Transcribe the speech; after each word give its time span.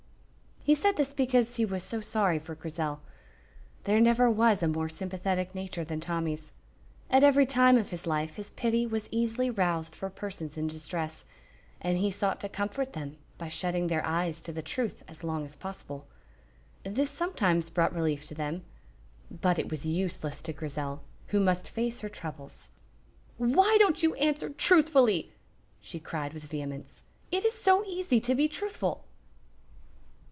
He 0.63 0.75
said 0.75 0.95
this 0.95 1.11
because 1.11 1.55
he 1.55 1.65
was 1.65 1.81
so 1.81 2.01
sorry 2.01 2.37
for 2.37 2.53
Grizel. 2.53 3.01
There 3.85 3.99
never 3.99 4.29
was 4.29 4.61
a 4.61 4.67
more 4.67 4.89
sympathetic 4.89 5.55
nature 5.55 5.83
than 5.83 5.99
Tommy's. 5.99 6.53
At 7.09 7.23
every 7.23 7.47
time 7.47 7.79
of 7.79 7.89
his 7.89 8.05
life 8.05 8.35
his 8.35 8.51
pity 8.51 8.85
was 8.85 9.09
easily 9.11 9.49
roused 9.49 9.95
for 9.95 10.07
persons 10.11 10.57
in 10.57 10.67
distress, 10.67 11.25
and 11.81 11.97
he 11.97 12.11
sought 12.11 12.39
to 12.41 12.47
comfort 12.47 12.93
them 12.93 13.17
by 13.39 13.49
shutting 13.49 13.87
their 13.87 14.05
eyes 14.05 14.39
to 14.41 14.53
the 14.53 14.61
truth 14.61 15.01
as 15.07 15.23
long 15.23 15.45
as 15.45 15.55
possible. 15.55 16.05
This 16.83 17.09
sometimes 17.09 17.71
brought 17.71 17.95
relief 17.95 18.25
to 18.25 18.35
them, 18.35 18.63
but 19.31 19.57
it 19.57 19.71
was 19.71 19.83
useless 19.87 20.43
to 20.43 20.53
Grizel, 20.53 21.03
who 21.29 21.39
must 21.39 21.69
face 21.71 22.01
her 22.01 22.09
troubles. 22.09 22.69
"Why 23.39 23.77
don't 23.79 24.03
you 24.03 24.13
answer 24.13 24.47
truthfully?" 24.47 25.33
she 25.79 25.99
cried, 25.99 26.33
with 26.35 26.43
vehemence. 26.43 27.01
"It 27.31 27.45
is 27.45 27.55
so 27.55 27.83
easy 27.85 28.19
to 28.19 28.35
be 28.35 28.47
truthful!" 28.47 29.05